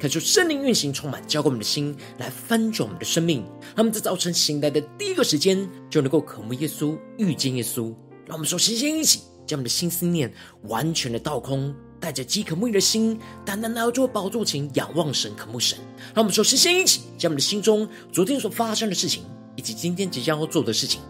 [0.00, 3.44] 恳求圣灵运行，充满浇灌我们的心，来翻转我们的生命。
[3.76, 7.94] 他们在早晨醒来的第一个时间，就能够渴慕耶稣、遇见耶稣。
[8.24, 10.32] 让我们说，先先一起将我们的心思念
[10.62, 11.74] 完全的倒空。
[12.00, 15.76] 带着饥渴沐浴的心，单单来到宝座前仰望神、渴慕神。
[16.14, 19.22] 让我们说，先一起将我们的心中昨天所发生的事情，
[19.54, 21.02] 以及今天即将要做的事情，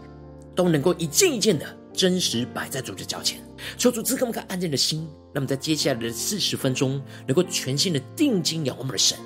[0.52, 1.64] 都能够一件一件的
[2.00, 3.42] 真实摆在主的脚前。
[3.76, 9.18] 求主赐给我们安静的心，那么在接下来的四十分钟，能够全心的定睛仰望我们的神，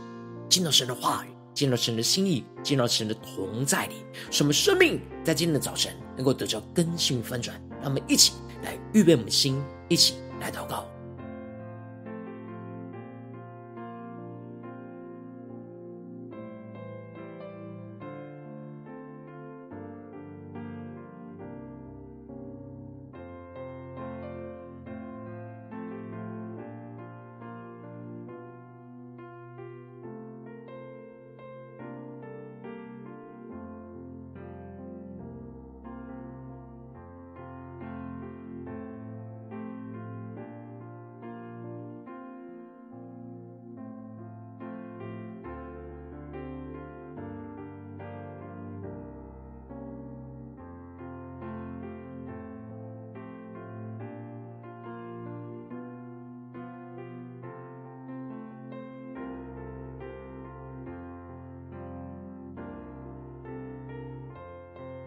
[0.48, 3.94] 见到神的话语，见到神的心意，见到神的同在里，
[4.28, 7.56] 使我们生命在今天的早晨能够得到更新翻转。
[7.80, 8.32] 让我们一起
[8.64, 10.84] 来预备我们的心，一起来祷告。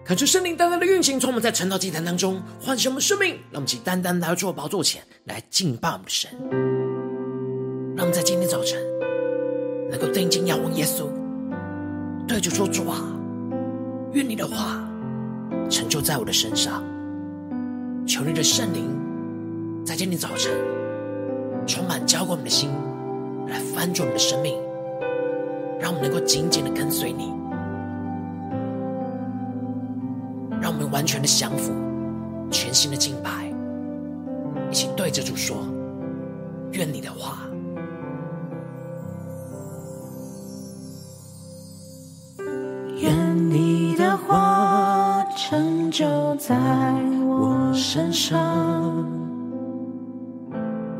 [0.08, 6.31] 看出圣灵单单的运行，从我们在晨祷祭坛当中唤醒我们生命，让我们起单单来到宝座前来敬拜我们的神。
[7.94, 8.81] 让我们在今天早晨
[9.91, 11.07] 能够定睛仰望耶稣，
[12.25, 13.03] 对着说主啊，
[14.13, 14.81] 愿你的话
[15.69, 16.81] 成就在我的身上。
[18.07, 20.53] 求你的圣灵在今天早晨
[21.67, 22.69] 充满浇灌我们的心，
[23.50, 24.57] 来翻转我们的生命，
[25.81, 27.35] 让我们能够紧紧的跟随你。
[31.07, 31.72] 全的降服，
[32.51, 33.50] 全新的敬拜，
[34.69, 35.56] 一起对着主说：
[36.73, 37.47] 愿你的话，
[43.00, 46.57] 愿你的话成就在
[47.25, 48.38] 我身上，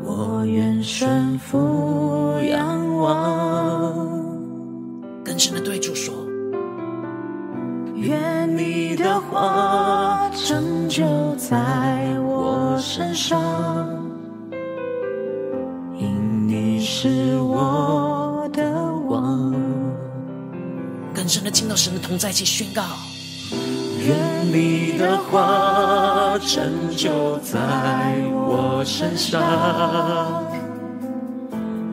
[0.02, 1.58] 我愿顺服
[21.68, 22.82] 到神的同在一起宣告。
[24.00, 24.16] 愿
[24.50, 27.58] 你的话成就在
[28.32, 29.42] 我身上，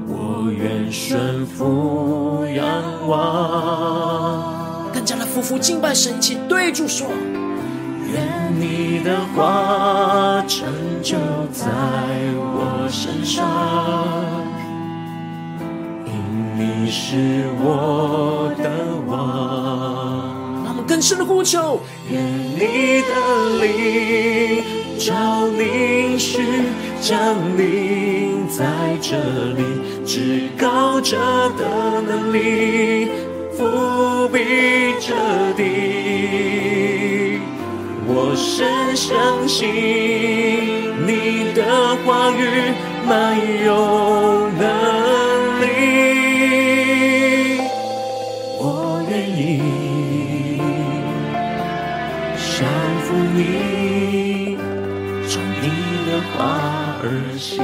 [0.08, 2.66] 我愿顺服仰
[3.08, 4.92] 望。
[4.94, 7.08] 更加的夫妇敬拜神，一起对主说：
[8.14, 10.72] 愿你的话成
[11.04, 11.18] 就
[11.52, 11.68] 在
[12.38, 13.44] 我身上，
[16.86, 17.16] 你是
[17.64, 18.70] 我的
[19.08, 20.62] 王。
[20.64, 21.82] 让我们更深的呼求：
[22.12, 23.10] 愿你的
[23.60, 24.64] 灵
[25.00, 26.44] 照凝视
[27.02, 27.18] 降
[27.58, 28.64] 临在
[29.02, 29.18] 这
[29.58, 29.64] 里，
[30.06, 31.18] 至高者
[31.58, 33.10] 的能力。
[33.58, 35.16] 覆庇着
[35.58, 37.40] 底，
[38.06, 39.68] 我深相信
[41.08, 41.64] 你的
[42.06, 42.76] 话语
[43.08, 43.36] 满
[43.66, 44.95] 有能
[49.36, 49.62] 意
[52.38, 52.66] 降
[53.04, 54.58] 服你，
[55.28, 55.68] 照你
[56.08, 56.38] 的话
[57.04, 57.06] 而
[57.38, 57.62] 行。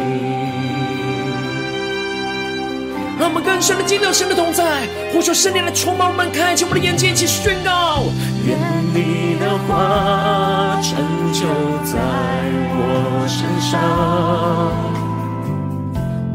[3.17, 8.03] 让我们更深的进到神的同在，呼求圣灵的充满我们，开启我们的眼睛，一起宣告：
[8.45, 8.57] 愿
[8.93, 10.97] 你的话成
[11.31, 11.45] 就
[11.85, 11.99] 在
[12.73, 13.79] 我身上，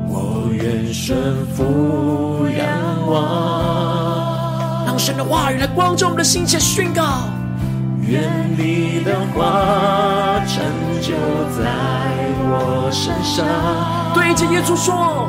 [0.09, 3.96] 我愿顺服仰望。
[4.99, 7.29] 神的话语来光照我们的心，且宣告：
[8.09, 8.23] 愿
[8.57, 10.65] 你的话成
[11.01, 11.13] 就
[11.57, 11.65] 在
[12.49, 13.45] 我身上。
[14.15, 15.29] 对着耶稣说。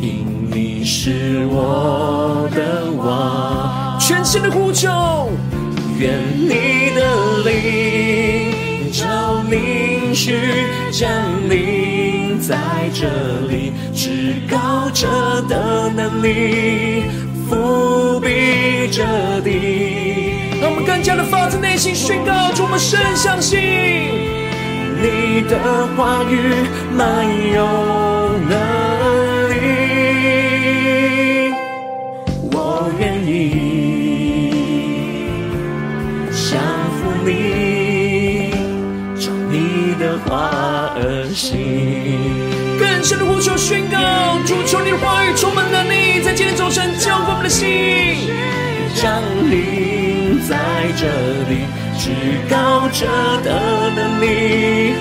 [0.00, 2.92] 因你是我的
[4.24, 4.88] 深的呼求。
[5.98, 10.38] 愿你的灵照灵区
[10.92, 11.10] 降
[11.48, 12.56] 临在
[12.94, 13.08] 这
[13.48, 15.08] 里，至高者
[15.48, 17.02] 的能力
[17.50, 19.50] 覆庇着地。
[20.60, 23.58] 让我们更加的发自内心宣告，主，我们深相信
[25.00, 26.66] 你的话语
[26.96, 27.24] 满
[27.54, 27.66] 有
[28.48, 28.52] 能
[29.50, 29.54] 力，
[32.52, 33.30] 我愿意
[36.30, 36.60] 降
[36.98, 38.50] 服你，
[39.18, 40.18] 从你的。
[40.26, 40.50] 话
[40.96, 41.00] 而
[41.32, 41.56] 行，
[42.78, 43.96] 更深的呼求宣告，
[44.44, 45.94] 主求你的话语充满能力，
[46.38, 47.66] 今天早晨浇灌我们的心，
[48.94, 49.20] 降
[49.50, 50.56] 临在
[50.96, 51.08] 这
[51.50, 51.66] 里，
[51.98, 52.12] 至
[52.48, 53.08] 高者
[53.42, 54.94] 的能力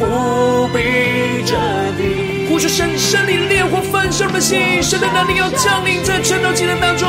[0.00, 1.54] 覆庇着
[1.96, 7.08] 地，呼求神圣灵烈火焚烧我们的心，神的能力要降临在晨祷祭坛当中，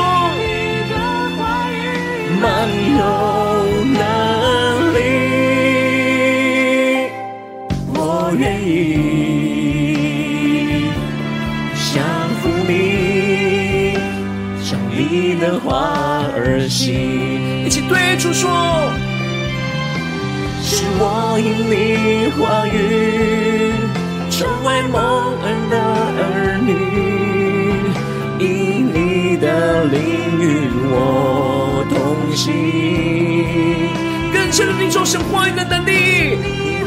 [2.39, 2.69] 满
[2.99, 3.01] 有
[17.91, 18.49] 对主说：
[20.63, 23.73] 是我因你话语
[24.29, 24.97] 成为蒙
[25.43, 25.75] 恩的
[26.17, 26.71] 儿女，
[28.39, 29.99] 因你的灵
[30.39, 31.93] 与我同
[32.33, 32.53] 行。
[34.31, 36.37] 更深的领受神话语的能力。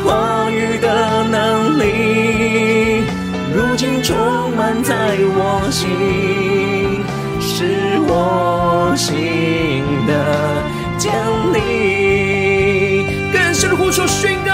[0.03, 3.05] 话语的能力，
[3.55, 4.17] 如今充
[4.56, 4.95] 满在
[5.37, 7.03] 我心，
[7.41, 10.64] 是我心的
[11.05, 11.12] 坚
[11.53, 13.05] 立。
[13.31, 14.53] 更深的呼求宣告，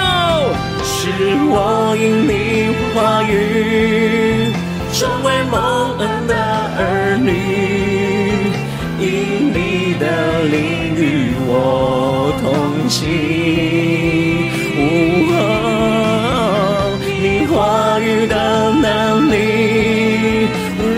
[0.82, 1.08] 是
[1.49, 4.52] 我因你话语
[4.93, 6.35] 成为蒙恩的
[6.76, 7.31] 儿女，
[8.99, 9.06] 因
[9.55, 10.05] 你的
[10.50, 10.58] 灵
[10.97, 12.44] 与我同
[12.88, 12.99] 行。
[17.23, 18.35] 你话语的
[18.73, 20.49] 能力，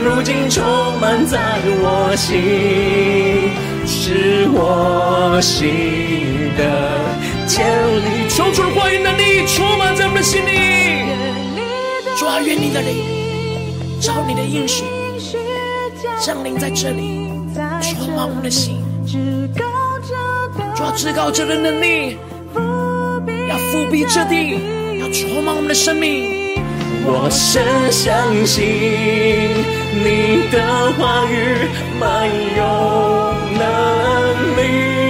[0.03, 0.65] 如今充
[0.99, 1.37] 满在
[1.83, 3.51] 我心，
[4.05, 5.71] 是我心
[6.59, 6.65] 的
[7.47, 7.65] 坚
[8.03, 8.29] 立。
[8.29, 10.51] 求主的话语能力充满在我们的心里。
[12.19, 12.97] 主啊，愿你的灵，
[14.01, 14.83] 照你的应许，
[16.21, 17.31] 降临在这里，
[17.81, 18.83] 充满我们的心。
[19.07, 22.19] 主啊，至高者的能力。
[23.49, 24.59] 要覆庇这地，
[24.99, 26.42] 要充满我们的生命。
[27.05, 28.63] 我深相信
[29.93, 31.69] 你的话语
[31.99, 35.02] 满有能力。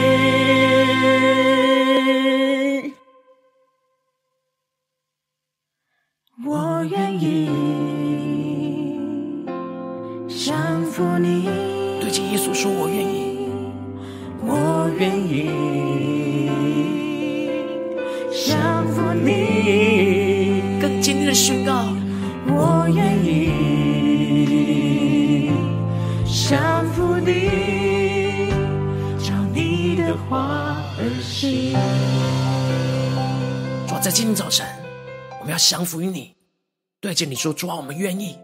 [37.27, 38.39] 你说：“主啊，我们愿意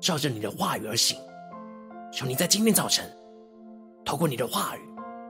[0.00, 1.16] 照着你的话语而行。”
[2.12, 3.04] 求你在今天早晨，
[4.04, 4.80] 透过你的话语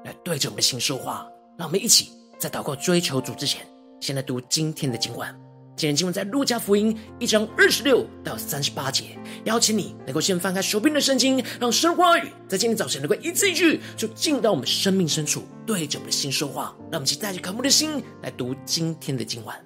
[0.05, 1.27] 来对着我们的心说话，
[1.59, 3.67] 让我们一起在祷告追求主之前。
[4.01, 5.27] 先来读今天的经文，
[5.75, 9.19] 今天经文在路加福音一章二十六到三十八节。
[9.45, 16.77] 邀请你能够先翻开手边的圣经，让神话语在今天早晨能够一字一句就进到我们生命深处，对着我们的心说话。
[16.91, 19.66] 让我们一起带着渴慕的心来读今天的经文。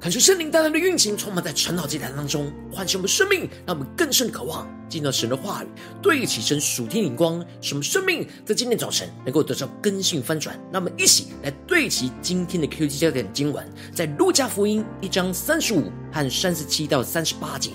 [0.00, 5.66] 感受圣灵带来的运行，充满在晨祷祭坛当中，唤醒我们生命，让我们更深渴望进到神的话语，
[6.00, 10.58] 对齐神属天灵光，使我们生命在今天早晨能够得到更新翻转。
[10.72, 13.62] 让我们一起来对齐今天的 QT 焦点经文，
[13.94, 17.72] 在路加福音一章三十五和三十七到三十八节。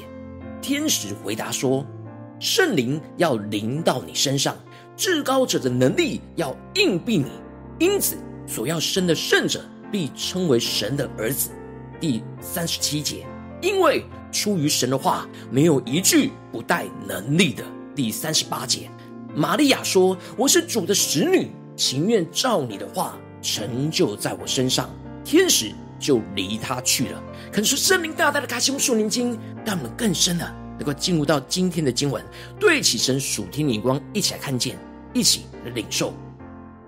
[0.64, 1.86] 天使回答说
[2.42, 4.58] ：“圣灵要临到你身上，
[4.98, 7.30] 至高者的能力要应庇你，
[7.78, 8.18] 因此
[8.48, 11.52] 所要生的圣者必称为神的儿子。”
[12.00, 13.26] 第三十七节，
[13.62, 17.64] 因为出于神的话，没有一句不带能力的。
[17.96, 18.90] 第三十八节，
[19.34, 24.90] 玛利亚说：“我是主的使女，情愿照你的话成就在我身上。”
[25.24, 27.24] 天使就离他去了。
[27.52, 32.24] 可是圣灵大大的开启我们属灵经，让我们更深的能够进入到今天的经文，
[32.60, 34.78] 对起神属天灵光，一起来看见，
[35.14, 36.14] 一起领受。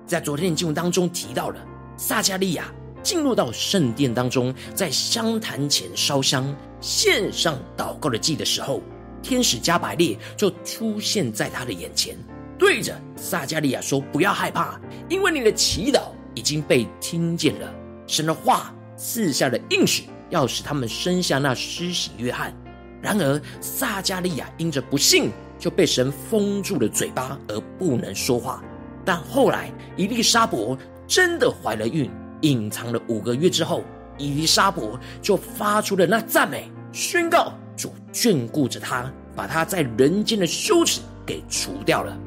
[0.06, 1.56] 在昨天的经文当中提到了
[1.96, 2.72] 撒迦利亚。
[3.08, 8.82] 进入到圣殿当中，在香坛前烧香、献上祷告的祭的时候，
[9.24, 12.18] 天使加百列就出现在他的眼前，
[12.60, 17.74] 对着撒迦利亚说：“不要害怕，因为你的祈祷已经被听见了。
[18.08, 22.54] 神的话赐下的应许，要使他们生下那施洗约翰。
[23.02, 28.62] 然而撒迦利亚因着不信，就被神封住了嘴巴，而不能说话。
[29.06, 33.84] 但后来伊丽莎伯真的怀了孕。”隐藏了五个月之后，
[34.18, 42.18] 伊丽莎伯就发出了那赞美，宣告主眷顾着他，把他在人间的羞耻给除掉了。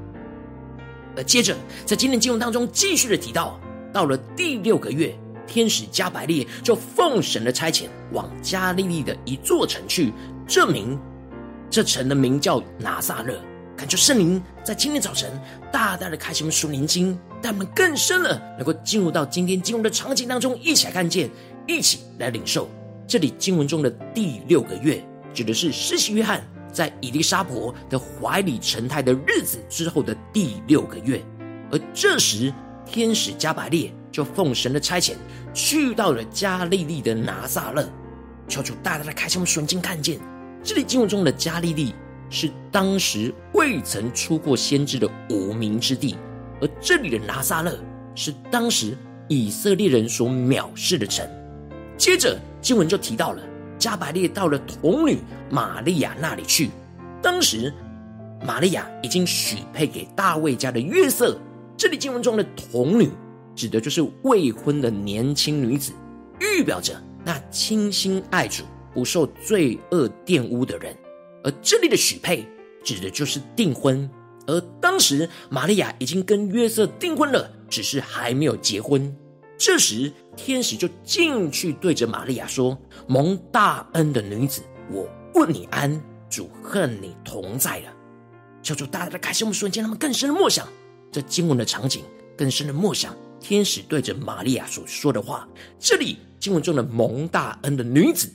[1.16, 3.58] 而接着，在今天经文当中继续的提到，
[3.92, 5.12] 到了第六个月，
[5.46, 10.12] 天使加百列就奉神的差遣，往加利利的一座城去，
[10.46, 10.98] 这名
[11.68, 13.34] 这城的名叫拿撒勒。
[13.76, 15.30] 感觉圣灵在今天早晨
[15.72, 21.30] 大大的开启我们属灵经，让我们更深了能够进入到今天经文的场景当中，一起来看见，
[21.66, 22.68] 一起来领受。
[23.06, 31.22] 这里经文中的第六个月，指的是施洗约翰在以利沙伯的怀里成胎的日子之后的第六个月，
[31.70, 32.52] 而这时
[32.84, 35.14] 天使加百列就奉神的差遣，
[35.52, 37.88] 去到了加利利的拿撒勒，
[38.46, 40.20] 求主大大的开启我们属灵经，看见
[40.62, 41.94] 这里经文中的加利利。
[42.32, 46.14] 是当时未曾出过先知的无名之地，
[46.60, 47.78] 而这里的拿撒勒
[48.14, 48.96] 是当时
[49.28, 51.26] 以色列人所藐视的城。
[51.96, 53.42] 接着经文就提到了
[53.78, 55.18] 加百列到了童女
[55.50, 56.70] 玛利亚那里去，
[57.22, 57.72] 当时
[58.44, 61.38] 玛利亚已经许配给大卫家的约瑟。
[61.76, 63.08] 这里经文中的童女
[63.54, 65.92] 指的就是未婚的年轻女子，
[66.40, 70.94] 预表着那倾心爱主、不受罪恶玷污的人。
[71.42, 72.46] 而这里的许配
[72.84, 74.08] 指的就是订婚，
[74.50, 79.16] 而当时玛利亚已经跟约瑟订婚了，只是还没有结婚。
[79.56, 82.76] 这时天使就进去对着玛利亚说
[83.06, 87.92] ：“蒙大恩的女子，我问你安，主和你同在了。”
[88.60, 90.66] 求主大大的开启我们瞬间，他们更深的默想
[91.12, 92.02] 这经文的场景，
[92.36, 95.46] 更深的默想天使对着玛利亚所说的话。
[95.78, 98.28] 这里经文中的蒙大恩的女子，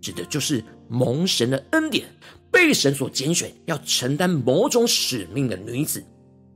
[0.00, 2.06] 指的就是蒙神的恩典。
[2.50, 6.04] 被神所拣选，要承担某种使命的女子，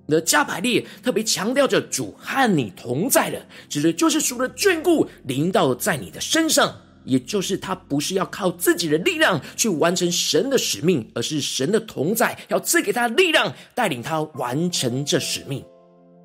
[0.09, 15.65] 而加百列特别强调着主和你同在的，指的就是主的眷顾临到在你的身上，也就是他不是要靠自己的力量去完成神的使命，而是神的同在要赐给他力量，带领他完成这使命。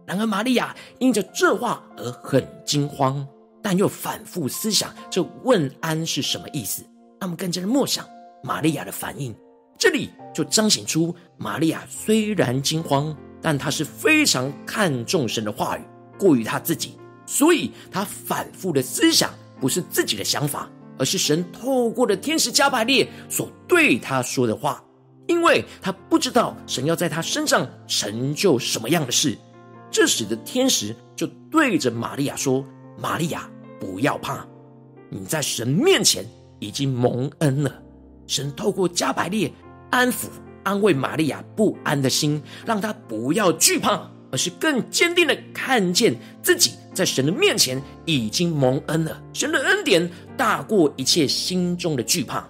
[0.07, 3.27] 然而玛利亚因着这话而很惊慌，
[3.61, 6.83] 但又反复思想这问安是什么意思，
[7.19, 8.03] 那么更加的默想
[8.41, 9.35] 玛利亚的反应。
[9.79, 15.81] 这里就彰显出，玛利亚虽然惊慌，但她是非常看重神的话语，
[16.17, 24.83] 过于她自己，所以她反复的思想不是自己的想法，而是神透过的天使加百列所对她说的话，
[25.27, 29.37] 因为她不知道神要在她身上成就什么样的事，
[29.89, 32.65] 这使得天使就对着玛利亚说
[32.99, 34.45] ：“玛利亚，不要怕，
[35.09, 36.25] 你在神面前
[36.59, 37.73] 已经蒙恩了。”
[38.27, 39.49] 神透过加百列。
[39.89, 40.27] 安抚、
[40.63, 49.21] 安慰玛利亚不安的心，让她不要惧怕，而是更坚定的看见自己在神的面前已经蒙恩了。
[49.33, 52.47] 神的恩典大过一切心中的惧怕。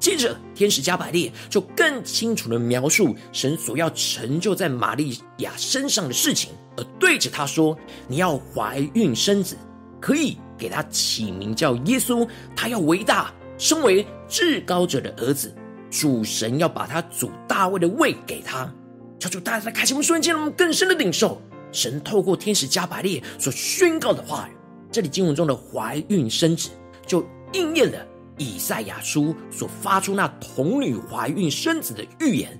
[0.00, 9.56] 接着，天使加百列就更清楚的描述神所要成就在玛利亚身上的事情，而对着他说：“你要怀孕生子，
[10.00, 15.52] 可以给他起名叫耶稣，他要伟大，身为至高者的儿子。”
[15.90, 18.72] 主神要把他主大卫的位给他，
[19.18, 21.40] 求主大家在开启我们瞬间，让我们更深的领受
[21.72, 24.56] 神透过天使加百列所宣告的话语。
[24.90, 26.70] 这里经文中的怀孕生子，
[27.06, 27.98] 就应验了
[28.38, 32.58] 以赛亚书所发出那童女怀孕生子的预言。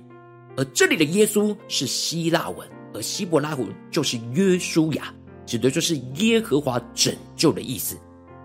[0.57, 5.13] 而这里的耶稣是希腊文，而希伯拉文就是约书亚，
[5.45, 7.95] 指的就是耶和华拯救的意思。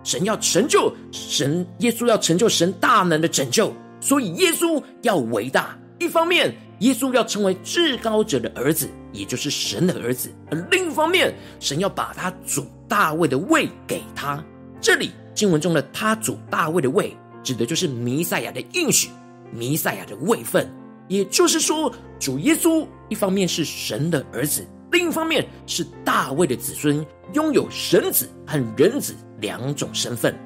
[0.03, 3.73] 神要成就神，耶稣要成就神大能的拯救，
[4.05, 5.75] 所以耶稣要伟大。
[5.97, 14.43] 一方面，耶稣要成为至高者的儿子，也就是神的儿子；而另一方面，神要把他主大卫的位给他。
[14.79, 19.09] 这里经文中的他主大卫的位，指的就是弥赛亚的应许，
[19.51, 20.71] 弥赛亚的位分。
[21.07, 30.37] 也就是说，主耶稣一方面是神的儿子，另一方面是大卫的子孙，拥有神子和人子两种身份。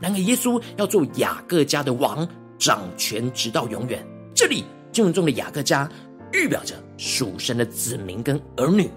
[0.00, 2.28] 然而，耶稣要做雅各家的王，
[2.64, 4.02] 掌权直到永远。
[4.34, 5.86] 这里经文中的雅各家，
[6.32, 8.90] 预表着属神的子民跟儿女。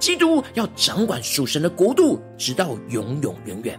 [0.00, 3.78] 基督要掌管属神的国度，直到永永远远。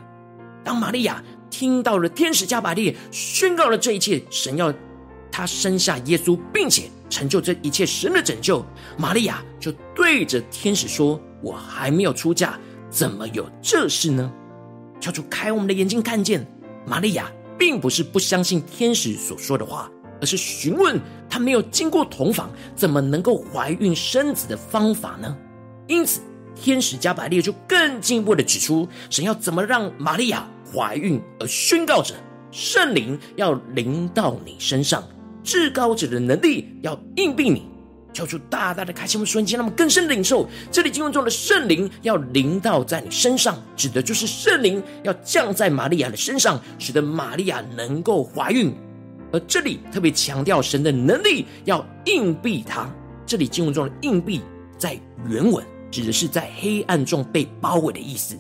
[0.64, 4.74] 当玛利亚听到了天使加百列宣告了这一切，神要。
[5.30, 8.66] 他生下耶稣，并且成就这一切神的拯救。
[8.98, 12.58] 玛利亚就对着天使说：“我还没有出嫁，
[12.90, 14.32] 怎么有这事呢？”
[15.02, 16.46] 求主开我们的眼睛，看见
[16.86, 17.30] 玛利亚
[17.62, 19.88] 并不是不相信天使所说的话，
[20.20, 25.38] 而是询问她没有经过同房，怎么能够怀孕生子的方法呢？
[25.86, 26.22] 因此，
[26.56, 32.16] 天使加百列就更进一步的指出，神要怎么让玛利亚怀孕，而宣告着
[32.50, 35.04] 圣灵要临到你身上。
[35.44, 37.68] 至高者的能力要应庇你，
[38.14, 48.74] 求主大大的开启我们瞬间，让我们更深的领受这里经文中的圣灵要临到在你身上，指的就是圣灵要降在玛利亚的身上，使得玛利亚能够怀孕。
[49.32, 52.90] 而这里特别强调神的能力要硬币，它。
[53.26, 54.42] 这里经文中的硬币
[54.78, 58.36] 在原文指的是在黑暗中被包围的意思。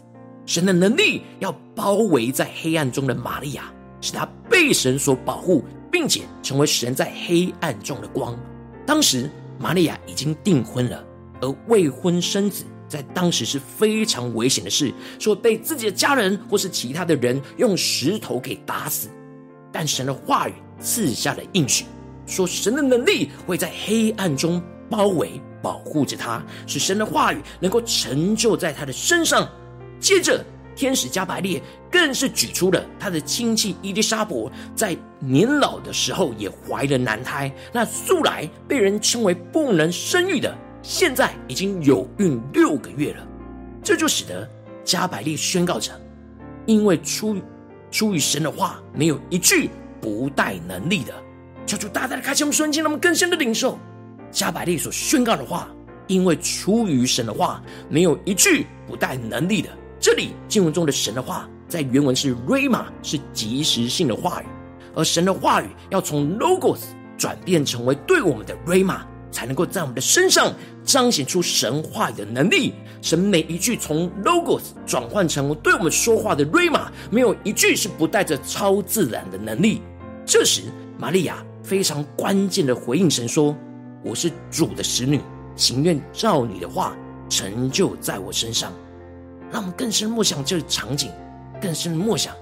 [0.45, 5.63] 神的能力要包围在黑暗中的玛利亚，使她被神所保护。
[5.91, 8.33] 并且成为神在黑暗中的光。
[8.87, 9.29] 当时
[9.61, 11.03] 玛利亚已经订婚了，
[11.39, 19.07] 而未婚生子在当时是非常危险的事，说被自己的家人或是其他的人用石头给打死。
[19.71, 21.85] 但神的话语赐下了应许，
[22.25, 29.47] 说神的能力会在黑暗中包围保护着他，使神的话语能够成就在他的身上。
[29.99, 30.43] 接着。
[30.75, 34.35] 天使加百列更是举出了他的亲戚伊丽莎白
[34.75, 43.27] 在年老的时候也怀了男胎，那素来被人称为不能生育的，现在已经有孕六个月了。
[43.83, 44.49] 这就使得
[44.83, 45.91] 加百列宣告着：
[46.65, 47.37] 因为出
[47.89, 51.13] 出于神的话，没有一句不带能力的。
[51.65, 53.77] 求主大大的开启我们瞬间，让我们更深的领受
[54.31, 55.67] 加百列所宣告的话，
[56.07, 59.69] 因为出于神的话，没有一句不带能力的。
[60.01, 64.45] 这里经文中的神的话，在原文是 RMA 是即时性的话语，
[64.95, 66.79] 而神的话语要从 Logos
[67.15, 68.99] 转变成为对我们的 RMA
[69.31, 70.51] 才能够在我们的身上
[70.83, 72.73] 彰显出神话语的能力。
[73.03, 79.83] 神每一句从 Logos 转换成对我们说话的 RMA 没有一句是不带着超自然的能力。
[80.25, 80.63] 这时，
[80.97, 83.55] 玛利亚非常关键的回应神说
[84.03, 85.21] ：“我是主的使女，
[85.55, 86.97] 情愿照你的话
[87.29, 88.73] 成就在我身上。”
[89.51, 91.11] 让我们更深默想这个场景，
[91.61, 92.33] 更深默想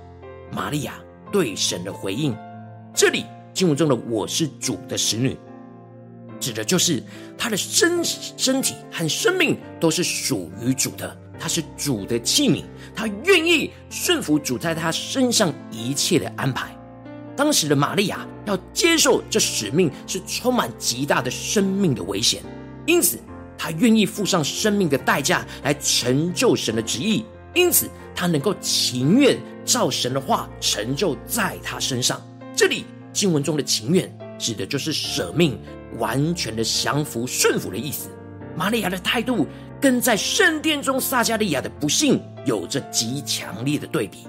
[0.52, 0.94] 玛利亚
[1.32, 2.38] 对神的回应。
[2.94, 5.36] 这里经文中的“我是主的使女”，
[6.40, 7.02] 指的就是
[7.38, 12.64] 她的身身体和生命都是属于主的，她是主的器皿，
[12.96, 16.76] 她愿意顺服主在她身上一切的安排。
[17.36, 22.44] 当时的玛利亚要接受这使命，是充满极大的生命的危险，
[22.86, 23.18] 因此。
[23.60, 32.20] 他愿意付上生命的代价来成就神的旨意，因此他能够情愿照神的话成就在他身上。
[32.56, 35.60] 这里经文中的情愿指的就是舍命、
[35.98, 38.10] 完全的降服、顺服的意思。
[38.56, 39.46] 玛利亚的态度
[39.80, 44.20] 跟在圣殿中撒加利亚的不幸有着极强烈的对比。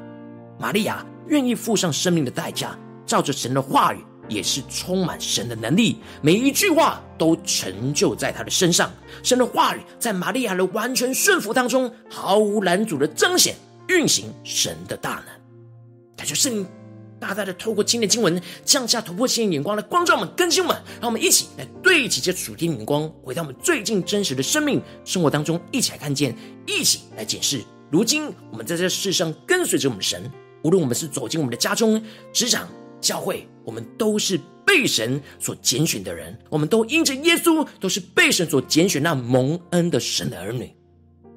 [0.58, 4.04] 玛利亚愿意付上生命的代价，照着神的话语。
[4.30, 8.90] 也是充满神的能力，每一句话都成就在他的身上。
[9.22, 13.56] 神的话语在玛利亚的完全顺服当中，毫无拦阻的彰显
[13.88, 15.34] 运行神的大能。
[16.16, 16.64] 他就圣
[17.18, 26.34] 大大的透过今天的经文降下突破性的眼光的光照们、更新我们，让我们一起来对齐这属天眼光，回到我们最近真实的生命生活当中，一起来看见，
[26.66, 27.62] 一起来检视。
[27.90, 30.30] 如今我们在这世上跟随着我们神，
[30.62, 32.68] 无论我们是走进我们的家中、职场。
[33.00, 40.72] 教会，我们都是被神所拣选的人，我们都因着耶稣，都是被神所拣选那蒙恩的神的儿女，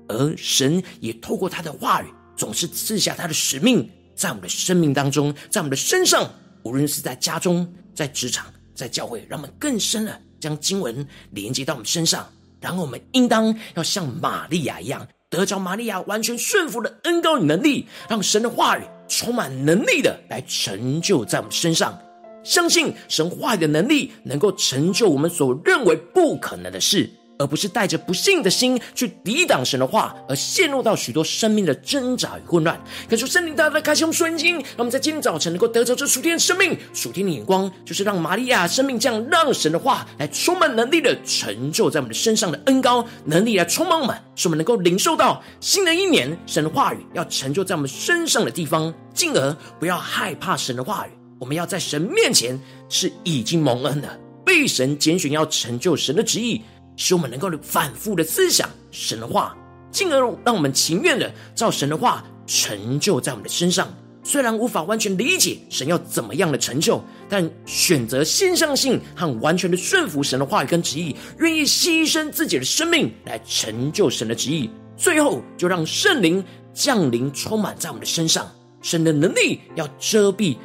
[0.08, 6.32] 而神也透过他的话语，总是赐下他的使命，在我们的生命当中，在我们的身上，
[6.64, 8.46] 无论是在家中、在职场、
[8.76, 12.28] 在教会，让我们更深的将经文连接到我们身上。
[12.62, 18.84] 然后我们应当要像玛利亚一样，得着玛利亚完全顺服的恩膏与能力，让神的话语
[19.16, 21.96] 充满能力的来成就在我们身上。
[22.44, 27.10] 相信神话语的能力能够成就我们所认为不可能的事。
[27.40, 32.80] 而不是带着不信的心去抵挡神的话，而陷入到许多生命的挣扎与混乱。
[33.10, 51.12] 可是圣灵大大开启我们属灵经，让我们在今天早晨能够得着这属天的生命、属天的眼光，就是让玛利亚生命这样，让神的话来充满能力的成就在我们的身上的恩膏能力来充满我们，使我们能够领受到新的一年神的话语要成就在我们身上的地方，进而不要害怕神的话语。
[51.40, 56.62] 我们要在神面前是已经蒙恩的，被神拣选要成就神的旨意。
[56.96, 59.56] 使我们能够反复的思想神的话，
[59.92, 63.88] 进而让我们情愿的照神的话成就在我们的身上。
[64.26, 74.70] 虽然无法完全理解神要怎么样的成就，但选择先相信和完全的顺服神的话语跟旨意，愿意牺牲自己的生命来成就神的旨意。
[74.96, 76.42] 最后，就让圣灵
[76.74, 78.50] 降临充满在我们的身上，
[78.82, 80.56] 神的能力要遮蔽、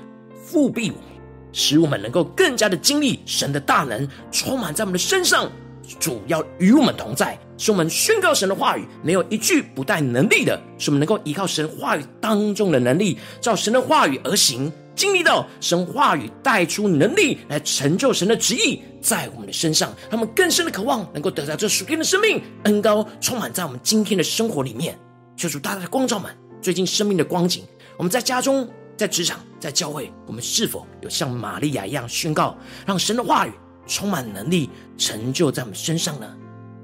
[0.49, 1.05] 覆庇我们，
[1.53, 5.51] 使我们能够更加的经历神的大能充满在我们的身上。
[5.99, 24.99] 主要与我们同在，使我们宣告神的话语没有一句不带能力的，使我们能够依靠神话语当中的能力，照神的话语而行，经历到神话语带出能力来成就神的旨意在我们的身上，他们更深的渴望能够得到这属天的生命恩膏充满在我们今天的生活里面。
[25.37, 27.65] 求主大大的光照们最近生命的光景，
[27.97, 33.53] 我们在家中、在职场、在教会，我们是否有像玛利亚一样宣告，让神的话语
[33.89, 36.27] 充满能力，成就在我们身上呢？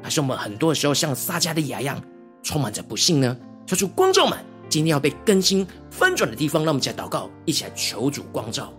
[0.03, 2.03] 还是我们很多的时候像撒加利亚一样，
[2.43, 3.37] 充满着不幸呢？
[3.67, 4.39] 求主光照们，
[4.69, 8.73] 今天要被更新翻转的地方，让我们一起来祷告，一起来求主光照。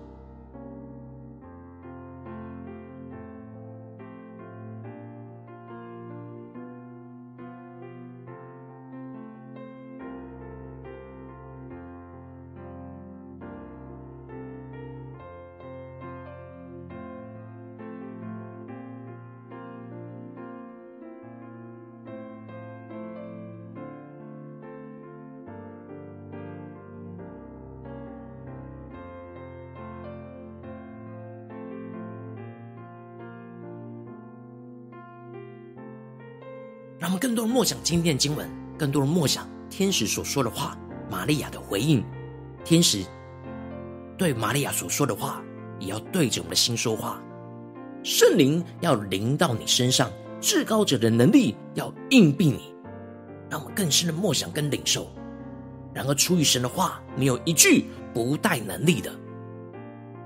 [37.55, 38.45] 默想今天经文，
[38.77, 40.77] 更多的默想天使所说的话，
[41.09, 42.03] 玛利亚的回应。
[42.65, 43.01] 天使
[44.17, 45.41] 对玛利亚所说的话，
[45.79, 47.17] 也要对着我们的心说话。
[48.03, 52.75] 圣灵要临到你身上，至高者的能力要应庇你，
[53.49, 55.07] 让我们更深的默想跟领受。
[55.93, 59.09] 然而，出于神的话，没有一句不带能力的，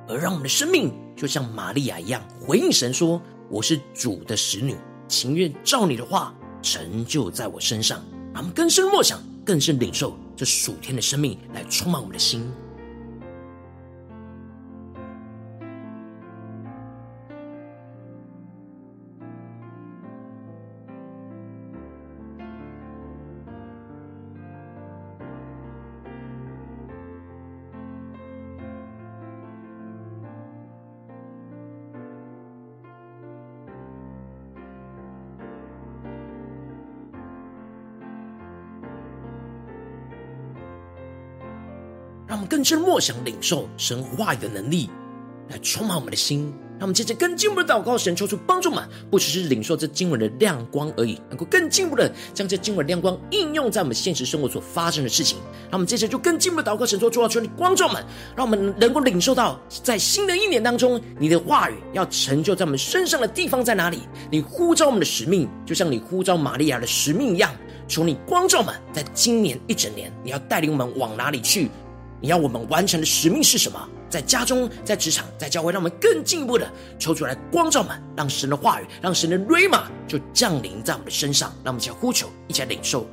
[0.08, 4.76] 而让我们的生命就像玛利亚一样，回应神说：“我是主的使女，
[5.08, 12.50] 情愿照你的话。”成就在我身上，让我们更深默想，更深领受这属天的生命来充满我们的心。
[42.60, 44.90] 更深默想领受神话语的能力，
[45.48, 46.54] 来充满我们的心。
[46.78, 55.38] 让我们接着更进一步的祷告，神求出帮助们，不只是领受这经文的亮光而已，能够更进一步的将这经文亮光应用在我们现实生活所发生的事情。
[55.70, 58.04] 让我们接着就更进一步的祷告，神说：主啊，求你光照们，
[58.36, 64.00] 让我们能够领受到，在新的一年当中，你的话语要成就在我们身上的地方在哪里？
[64.30, 67.56] 你呼召我们的使命，就像你呼召玛利亚的使命一样。
[67.88, 71.72] 求你光照们，在今年一整年，你要带领我们往哪里去？
[72.22, 73.90] 你要我们完成的使命是什么？
[74.10, 83.06] 在家中，在职场，在教会，让我们更进一步的求主来光照们，让神的话语，让神的瑞玛就降临在我们的身上，让我们一起来呼求，一起来领受。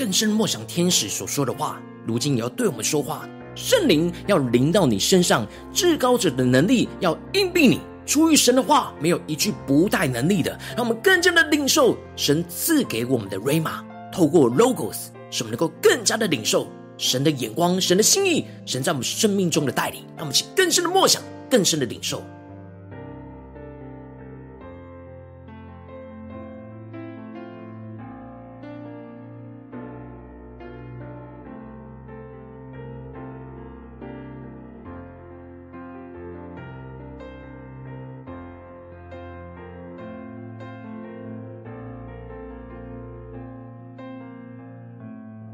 [0.00, 3.28] 更深默想天使所说的话，如今也要对我们说话。
[3.54, 7.80] 圣灵要临到你身上，至高者的能力要应庇你。
[8.06, 10.58] 出于神的话，没有一句不带能力的。
[10.74, 20.02] 让我们更加的领受神赐给我们的 Rhema，透过 Logos，使我们能够更加的领受神的眼光、神的心意、神在我们生命中的带领。
[20.16, 22.22] 让我们去更深的默想，更深的领受。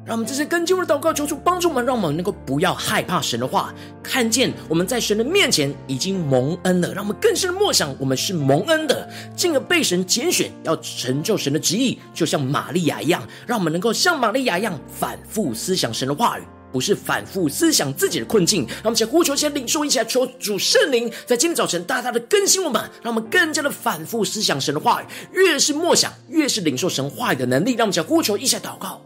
[0.07, 6.95] 让我们这些更进入的祷告，求主帮助我们，让我们能够不要害怕神的话，看见我们在神的面前已经蒙恩了。
[6.95, 13.21] 让我们更深的默想，我们是蒙恩的，进而被神拣选，要成就神的旨意，就像玛利亚一样。
[13.49, 18.65] 让我们能够像玛利亚一样，反复思想神的话语，不是反复思想自己的困境。
[18.69, 25.07] 让我们先呼求，先领受，一起来求主圣灵在今天早晨大大的更新我们，让我们更加的反复思想神的话语。
[25.33, 27.73] 越是默想，越是领受神话语的能力。
[27.73, 29.03] 让我们先呼求，一起来祷告。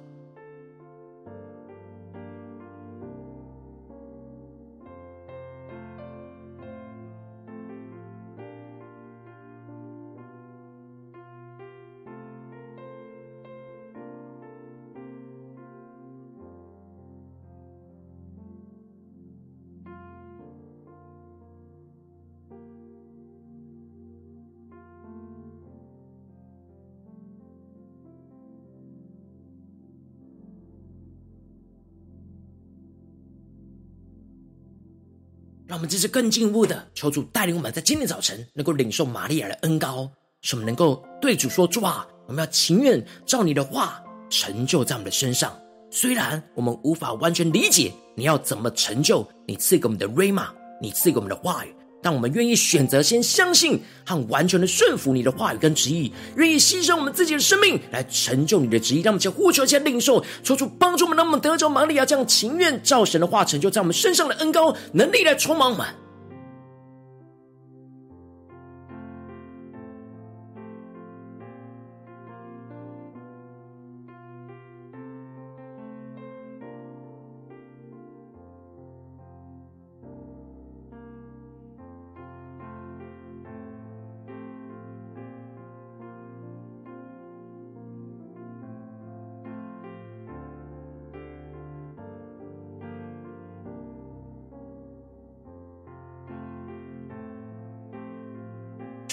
[35.81, 40.07] 我们这次更进一步的求主带领我们，在今天早晨能够领受玛利亚的恩膏，
[40.43, 45.59] 使我们能够对主说：“主啊，我们要情愿照你的话成就在我们的身上。
[45.91, 59.03] 虽然我们无法完全理解你要怎么成就，你赐给我们的瑞玛你赐给我们的话语。”但我们愿意选择先相信和完全的顺服你的话语跟旨意，愿意牺牲我们自己的生命来成就你的旨意。
[59.03, 65.87] 让我们先呼求，先领受，求主帮助我们，让我们得着玛利亚这样情愿照神的话成就在我们身上的恩高能力来充满我们。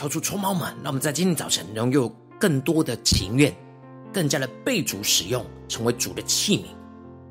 [0.08, 2.08] 求主充满们，让我们在今天早晨能有
[2.40, 3.54] 更多的情愿，
[4.14, 6.64] 更加的被主使用，成为主的器皿。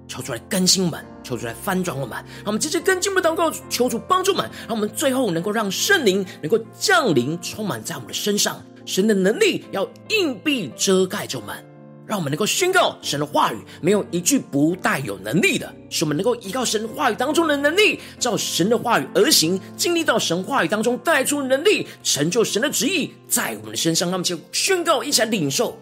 [0.07, 2.19] 求出来更新我们，求出来翻转我们。
[2.19, 8.63] 让我们直接更进一步祷告，求主帮助我们，让我们最后能够让圣灵能够降临，充满在我们的身上。
[8.85, 11.57] 神的能力要硬币遮盖着我们。
[12.07, 24.11] 让我们能够宣告神的话语，没有一句不带有能力的，使我们能够依靠神话语当中的能力，照神的话语而行，经历到神话语当中带出能力，成就神的旨意在我们的身上。
[24.11, 25.79] 那么就宣告，一起来领受。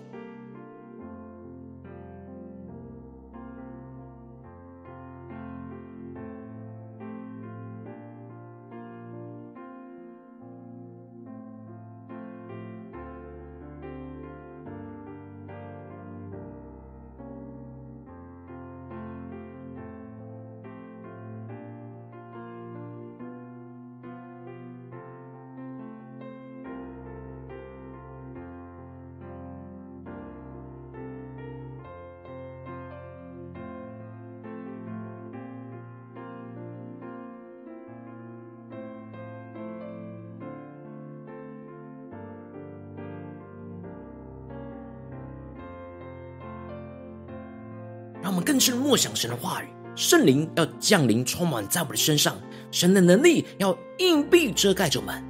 [48.35, 52.37] 我们更深默想神的话语，圣灵要降临，充满在我们的身上。
[52.73, 55.23] 神的能力要硬币遮盖着我们，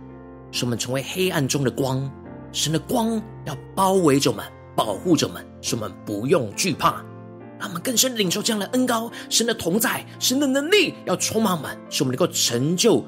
[0.50, 2.10] 使我们成为黑暗中的光。
[2.50, 4.42] 神的光要包围着我们，
[4.74, 7.04] 保护着我们，使我们不用惧怕。
[7.58, 13.04] 让我们更深领受这样的恩膏，神的同在，神的能力要充满我们，使我们能够成就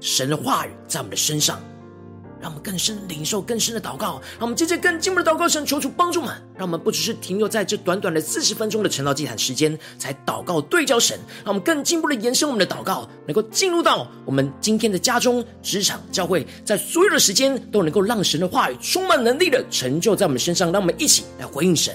[0.00, 1.58] 神的话语在我们的身上。
[2.40, 21.94] 让我们更深领受更深的祷告，让我们接着更进步的祷告，神求主帮助们，让我们不只是停留在这短短的四十分钟的晨祷祭坛时间才祷告对焦神，让我们更进步的延伸我们的祷告，能够进入到我们今天的家中、职场、教会，在所有的时间都能够让神的话语充满能力的成就在我们身上，让我们一起来回应神。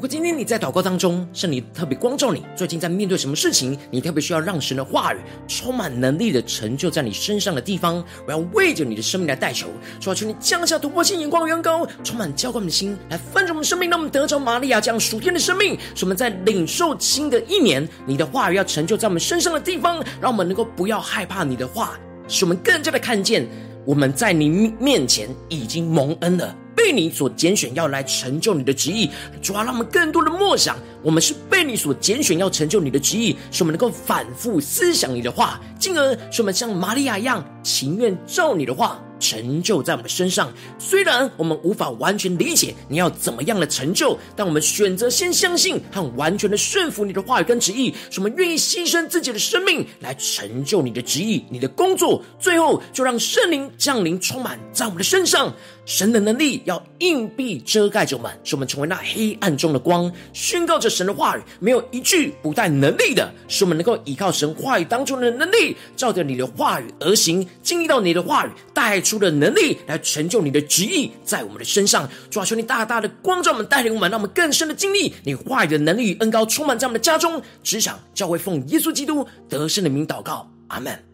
[0.00, 9.66] 如果今天你在祷告当中，圣灵特别光照你，最近在面对什么事情，你特别需要让神的话语充满能力的成就在你身上的地方，我要为着你的生命来代求，
[10.00, 23.46] 说求你降下突破性眼光，远高，充满浇灌的心，来翻转我们生命，让我们得着玛利亚这样属天的生命，使我们在领受新的一年，你的话语要成就在我们身上的地方，让我们能够不要害怕你的话，使我们更加的看见
[23.84, 26.56] 我们在你面前已经蒙恩了。
[26.82, 29.10] 被你所拣选，要来成就你的旨意，
[29.42, 38.98] 主啊，让我们更多的默想，我们是被你所拣选，要成就你的旨意，使我们能够反复思想你的话，进而使我们像玛利亚一样，情愿照你的话。
[39.20, 52.22] 成就在我们身上，虽然我们无法完全理解你要怎么样的成就，但我们选择先相信和完全的顺服你的话语跟旨意，使我们愿意牺牲自己的生命来成就你的旨意、你的工作。
[52.40, 55.54] 最后，就让圣灵降临，充满在我们的身上。
[55.86, 81.09] 神的能力要硬币遮盖着我们，使我们成为那黑暗中的光，宣告着神的话语，没有一句不带能力的，使我们能够依靠神话语当中的能力，照着你的话语而行，经历到你的话语带出的能力来成就你的旨意在我们的身上，主啊，求你大大的光照我们，带领我们，让我们更深的经历你话语的能力与恩高，充满在我们的家中、职场、教会，奉耶稣基督得胜的名祷告，阿门。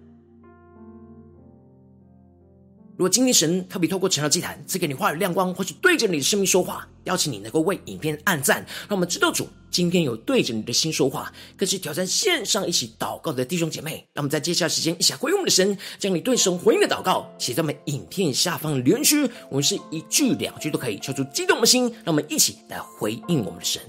[2.97, 14.07] 如果今天神特别透过晨祷祭坛赐给你话语亮光，或是对着你的生命说话，邀请你能够为影片按赞，让我们知道主今天有对着你的心说话，更是挑战线上一起祷告的弟兄姐妹。
[14.15, 23.83] 让我们在接下来时间一起回应我们的神，将你对神回应的祷告写在我们影片下方的留言区，我们是一句两句都可以敲出激动的心，让我们一起来回应我们的神。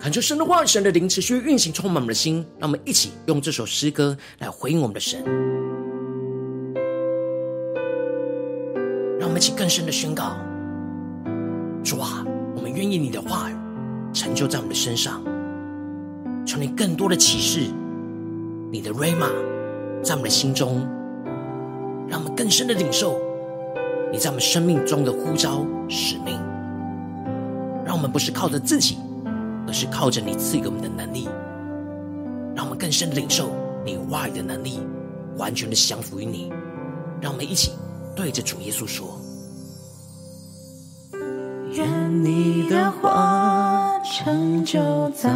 [0.00, 2.42] 恳求神的话、神的灵持续运行，充满我们的心。
[2.58, 5.22] 让我们一起用这首诗歌来回应我们的神。
[9.18, 10.38] 让我们一起更深的宣告：
[11.84, 12.24] 主啊，
[12.56, 13.54] 我们愿意你的话语
[14.14, 15.22] 成就在我们的身上。
[16.46, 17.70] 求你更多的启示
[18.72, 19.28] 你的 Rhema
[20.02, 20.80] 在我们的心中，
[22.08, 23.20] 让我们更深的领受
[24.10, 26.40] 你在我们生命中的呼召使命。
[27.84, 28.96] 让我们不是靠着自己。
[29.66, 31.28] 而是靠着你赐给我们的能力，
[32.54, 33.50] 让我们更深的领受
[33.84, 34.80] 你话语的能力，
[35.36, 36.52] 完全的降服于你。
[37.20, 37.72] 让我们一起
[38.16, 39.20] 对着主耶稣说：
[41.72, 45.30] 愿你的话成就在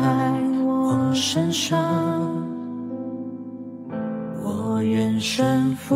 [0.64, 2.42] 我身上，
[4.42, 5.94] 我愿顺服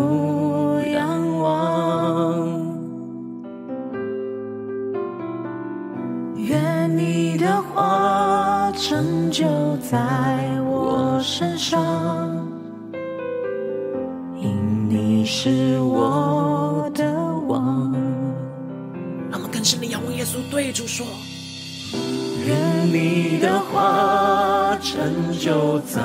[24.81, 26.01] 成就在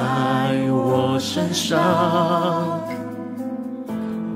[0.69, 1.79] 我身上，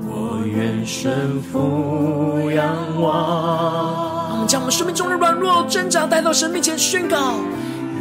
[0.06, 4.28] 我愿顺服仰望。
[4.28, 7.34] 让我们将我们生命中的软弱挣扎带到神面前宣告。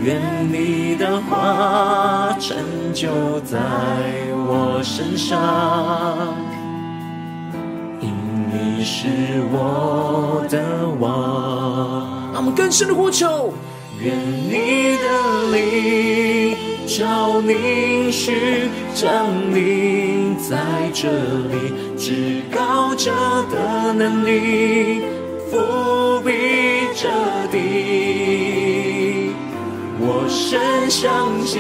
[0.04, 0.22] 愿
[0.52, 2.56] 你的话成
[2.94, 3.10] 就
[3.42, 3.58] 在
[4.48, 6.36] 我身上，
[8.00, 8.14] 因
[8.54, 9.08] 你是
[9.52, 12.32] 我的王。
[12.32, 13.52] 让我们更深的呼求。
[14.00, 15.06] 愿你的
[15.52, 20.58] 灵照凝实降临在
[20.94, 23.12] 这里，至高者
[23.52, 25.02] 的能力
[25.52, 26.32] 覆庇
[26.96, 27.10] 这
[27.52, 27.56] 地。
[30.00, 31.60] 我深相信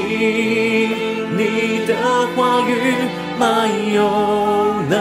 [1.36, 1.94] 你的
[2.36, 2.72] 话语
[3.38, 3.46] 满
[3.94, 4.00] 有
[4.90, 4.96] 能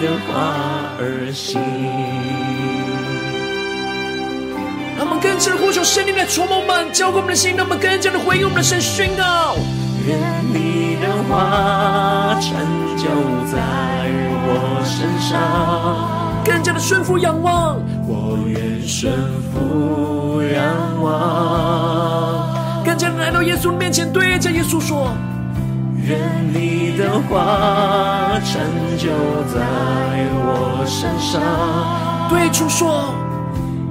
[0.00, 1.60] 的话而行。
[4.96, 9.56] 让我们更深的呼求圣灵来触摸们，浇灌我们的心，让我们更加的回应我们的神宣告。
[10.06, 10.18] 愿
[10.52, 12.52] 你的话成
[12.96, 13.04] 就
[13.52, 13.58] 在
[14.46, 17.76] 我身上，更加的顺服仰望。
[18.06, 19.12] 我愿顺
[19.52, 25.12] 服仰望，更加的来到耶稣面前，对着耶稣说：
[26.10, 26.18] 愿
[26.52, 28.60] 你的话成
[28.98, 29.06] 就
[29.54, 29.60] 在
[30.42, 31.40] 我身上，
[32.28, 33.14] 对主说。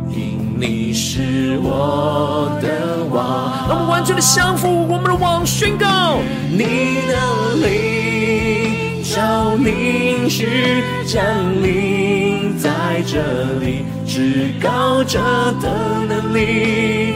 [0.10, 6.18] 因你是我的王，让我们完全的降服我们的王，宣告。
[6.52, 11.24] 你的灵照凝实降
[11.64, 13.22] 临在这
[13.62, 15.22] 里，至高者
[15.62, 15.70] 的
[16.10, 17.14] 能力。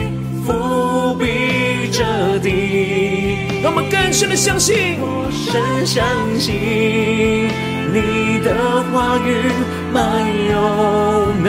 [3.94, 6.04] 更深的相信，我深相
[6.38, 6.52] 信
[7.92, 9.28] 你的话语
[9.92, 10.02] 满
[10.50, 11.48] 有能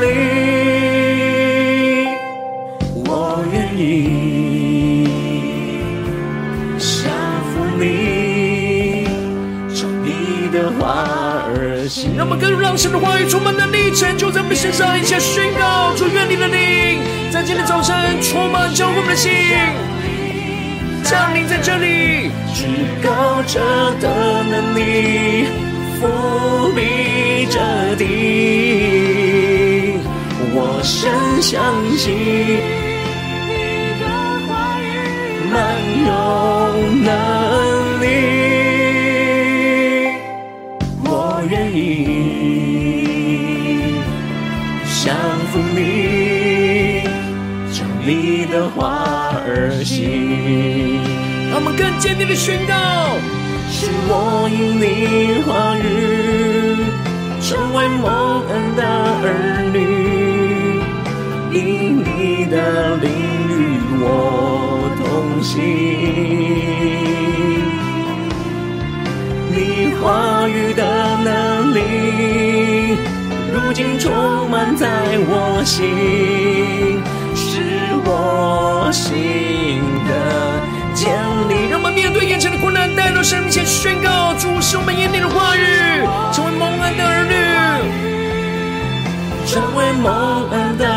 [0.00, 0.06] 力。
[3.04, 5.08] 我愿意
[6.78, 7.10] 降
[7.50, 9.08] 服你，
[9.74, 11.04] 从你的话
[11.48, 12.16] 而行。
[12.16, 15.92] 让我们更让神的话语充满能力，成就在我们身上，一切宣告。
[15.96, 17.00] 主愿你的灵
[17.32, 19.32] 在今天早晨充满浇灌我们的心，
[21.10, 22.66] 降临在这里，至
[23.02, 23.58] 高者
[24.00, 25.48] 的能力
[25.98, 26.06] 覆
[26.72, 26.80] 庇
[27.50, 27.58] 这
[27.96, 28.04] 地，
[30.54, 31.10] 我深
[31.42, 31.60] 相
[31.98, 32.14] 信。
[35.52, 35.52] 满
[36.06, 36.08] 有
[37.02, 37.10] 能
[38.00, 38.04] 力，
[41.04, 41.08] 我
[41.50, 41.76] 愿意
[45.02, 45.12] 降
[45.50, 45.80] 服你，
[48.04, 51.00] 你的话而行。
[51.50, 52.74] 让我们更坚定的宣告：
[53.70, 55.84] 是我因你话语
[57.40, 58.82] 成为蒙恩的
[59.22, 59.24] 儿
[59.72, 59.78] 女，
[61.52, 61.58] 因
[61.98, 63.10] 你的灵
[63.48, 63.50] 与
[64.00, 64.04] 我。
[65.02, 65.02] 同
[65.42, 65.58] 行，
[69.50, 69.56] 你
[69.96, 70.82] 话语的
[71.24, 71.78] 能力，
[73.52, 74.86] 如今充满在
[75.26, 77.00] 我心，
[78.90, 80.10] 我心的
[80.92, 81.14] 坚
[81.48, 81.70] 立。
[81.70, 85.62] 让我们面对眼前的困难，带到神面前宣告：主是我们眼里的话语，
[86.34, 87.34] 成为蒙恩的儿女，
[89.46, 90.89] 成为蒙恩的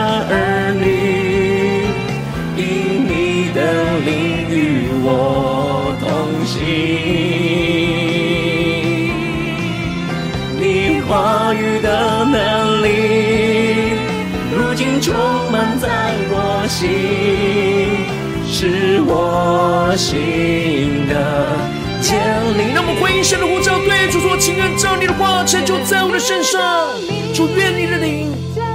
[18.63, 21.59] 是我心的
[21.99, 22.15] 坚
[22.57, 22.71] 立。
[22.73, 26.87] 让我们回应神的呼召，对主说：“亲爱照你的话成就在我的身上。”
[27.35, 28.31] 主愿你的灵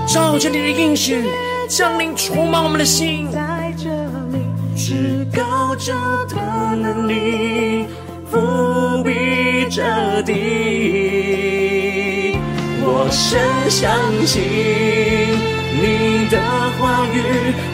[0.07, 1.25] 照着你的应许，
[1.71, 3.31] 降临充满我们的心。
[4.77, 5.95] 至高者
[6.29, 6.37] 的
[6.77, 7.87] 能力
[8.31, 9.83] 覆庇这
[10.27, 10.35] 地，
[12.83, 13.91] 我深相
[14.27, 14.43] 信
[15.81, 16.37] 你的
[16.73, 17.17] 话语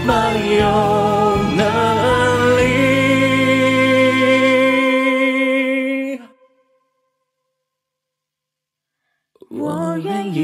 [0.07, 0.13] 满
[0.59, 0.63] 有
[1.57, 1.63] 能
[2.59, 2.61] 力，
[9.49, 10.39] 我愿意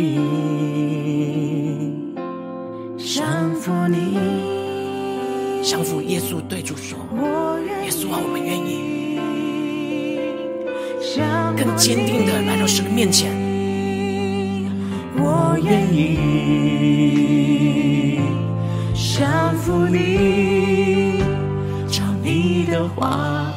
[2.96, 4.18] 降服你。
[5.62, 6.98] 降服耶稣，对主说
[7.84, 9.20] ：“耶稣啊，我们愿意
[11.56, 13.49] 更坚定的来到神的面前。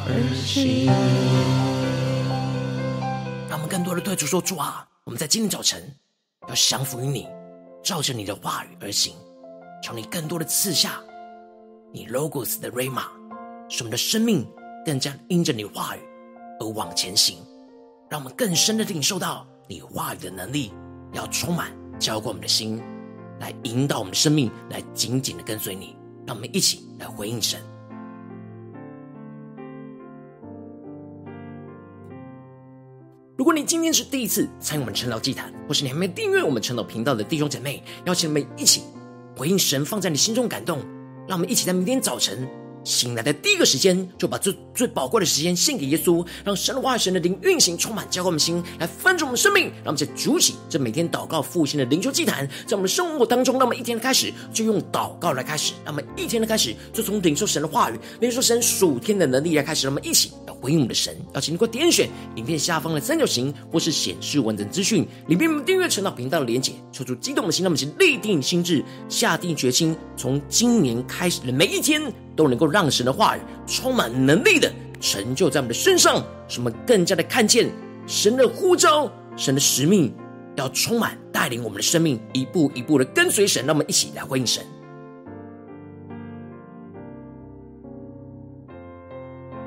[0.06, 0.86] 而行。”
[3.48, 5.82] 让我们更多的对主说：“主啊，我们在今天早晨
[6.48, 7.28] 要降服于你，
[7.82, 9.14] 照着你的话语而行。”
[9.82, 10.98] 求你更多的赐下
[11.92, 13.04] 你 Logos 的 Rama，
[13.68, 14.48] 使我们的生命
[14.82, 16.00] 更加因着你话语
[16.58, 17.36] 而往前行，
[18.08, 20.72] 让我们更深的领受到你话语的能力，
[21.12, 22.82] 要充满浇灌我们的心，
[23.40, 25.94] 来引导我们的生命，来紧紧的跟随你。
[26.26, 27.60] 让我们一起来回应神。
[33.36, 38.82] 如果你今天是第一次参与我们晨祷祭坛，或是你还没订阅我们晨祷频道的弟兄姐妹，邀请你们一起
[39.36, 40.78] 回应神放在你心中感动，
[41.26, 42.48] 让我们一起在明天早晨
[42.84, 49.64] 醒来的第一个时间，就把最最宝贵的时间献给耶稣，让神的话语、神的灵运行，充满浇灌我们心，来分盛我们生命。
[49.82, 60.54] 让我们在举起这每天祷告复兴的灵修祭坛，在我们生活当中，那么一天的开始就用祷告来开始，那么一天的开始就从领受神的话语、领受神属天的能力来开始，让我们一起来。
[60.64, 77.70] 回应我们的神，邀请你给我点选影片下方的三角形，或是显示完整资讯里面我们订阅晨祷频道的连结，抽出激动的心，让我们立定心志，下定决心，从今年开始的每一天，都能够让神的话语充满能力的成就在我们的身上，使我们更加的看见
[78.06, 80.14] 神的呼召，神的使命
[80.56, 83.64] 要充满带领我们的生命，一步一步的跟随神。
[83.66, 84.64] 让我们一起来回应神。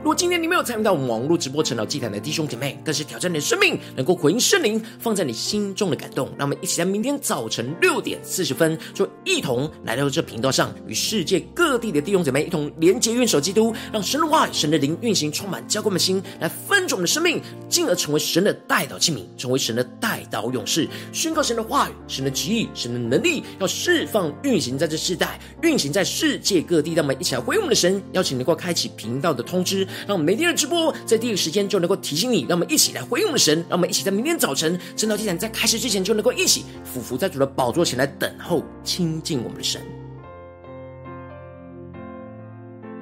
[0.07, 6.29] 如果今天你没有参与到我们网络直播晨祷祭坛的弟兄姐妹，更是挑战你的生命，能够回应圣灵放在你心中的感动。
[6.37, 26.93] 让我们一起在明天早晨六点四十分，就一同来到这频道上，与世界各地的弟兄姐妹一同连结、运手基督，让神的话语、神的灵运行，充满浇灌我们心，来分盛我们的生命，进而成为神的代祷器皿，成为神的代祷勇士，宣告神的话语、神的旨意、神的能力，要释放、运行在这世代，运行在世界各地。
[26.93, 29.85] 让我们一起来回应我们的神，邀请能够开启频道的通知。
[30.05, 39.81] 让我们每天的直播在第一时间就能够提醒你，让我们一起来回应我们的神，让我们一起在明天早晨正道祭坛在开始之前就能够一起俯伏在主的宝座前来等候亲近我们的神。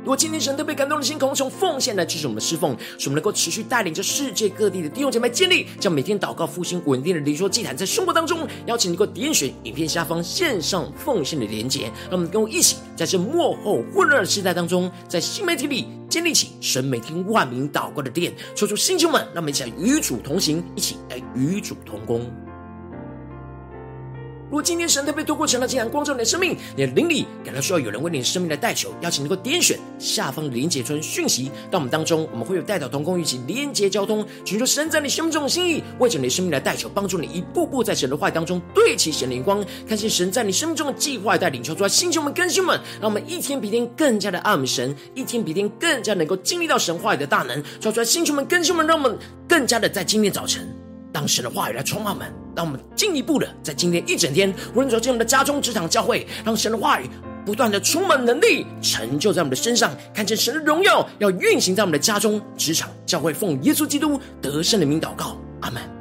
[0.05, 22.31] 如果今天神特别感动的心，从奉献来支持我们的侍奉，使我们能够持续带领着世界各地的弟兄姐妹建立，将每天祷告复兴稳定的灵修祭坛，在生活当中，邀请你给我点选影片下方线上奉献的连结，让我们跟我一起在这幕后混乱的时代当中，在新媒体里建立起神每天万名祷告的殿，抽出星球们，让我们一起来与主同行，一起来与主同工。
[24.45, 49.17] 如果今天神特别透过晨祷祭坛光照你的生命，你的灵里感到需要有人为你的生命来代求，邀请能够点选下方的连结传讯息到我们当中，我们会有代祷同工一起连结交通，寻求神在你生命中的心意，为着你的生命来代求，帮助你一步步在神的话语当中对齐神灵光，看见神在你生命中的计划带领，求出来星球们更新们，让我们一天比一天更加的爱神，一天比一天更加能够经历到神话语的大能，求出来星球们更新们，让我们
[49.49, 50.84] 更加的在今天早晨。
[51.15, 57.09] 让神的话语来充满我们，让我们进一步的在今天一整天，无论走进我们的家中、职场、教会，让神的话语
[57.45, 65.94] 不断的充满能力，成就在我们的身上，看见神的荣耀要运行在我们的家中、职场、教会，奉耶稣基督得胜的名祷告，阿门。